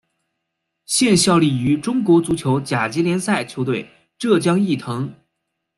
[0.85, 5.13] 现效力于中国足球甲级联赛球队浙江毅腾。